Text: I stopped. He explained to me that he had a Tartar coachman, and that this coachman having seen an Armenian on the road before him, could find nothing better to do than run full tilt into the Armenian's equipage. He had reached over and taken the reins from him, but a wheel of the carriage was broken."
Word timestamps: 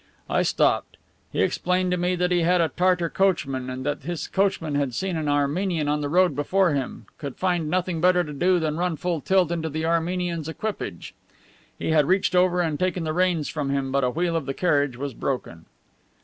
I 0.31 0.41
stopped. 0.41 0.97
He 1.31 1.43
explained 1.43 1.91
to 1.91 1.95
me 1.97 2.15
that 2.15 2.31
he 2.31 2.39
had 2.41 2.59
a 2.59 2.69
Tartar 2.69 3.07
coachman, 3.07 3.69
and 3.69 3.85
that 3.85 4.01
this 4.01 4.27
coachman 4.27 4.73
having 4.73 4.93
seen 4.93 5.15
an 5.15 5.27
Armenian 5.27 5.87
on 5.87 6.01
the 6.01 6.09
road 6.09 6.35
before 6.35 6.73
him, 6.73 7.05
could 7.19 7.35
find 7.35 7.69
nothing 7.69 8.01
better 8.01 8.23
to 8.23 8.33
do 8.33 8.57
than 8.59 8.77
run 8.77 8.97
full 8.97 9.21
tilt 9.21 9.51
into 9.51 9.69
the 9.69 9.85
Armenian's 9.85 10.49
equipage. 10.49 11.13
He 11.77 11.91
had 11.91 12.07
reached 12.07 12.35
over 12.35 12.61
and 12.61 12.79
taken 12.79 13.03
the 13.03 13.13
reins 13.13 13.47
from 13.47 13.69
him, 13.69 13.91
but 13.91 14.03
a 14.03 14.09
wheel 14.09 14.35
of 14.35 14.47
the 14.47 14.55
carriage 14.55 14.97
was 14.97 15.13
broken." 15.13 15.65